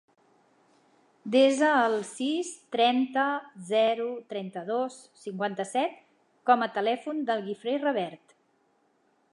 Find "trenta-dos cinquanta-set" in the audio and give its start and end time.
4.35-6.01